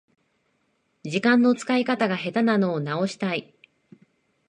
[1.03, 3.53] 時間の使い方が下手なのを直したい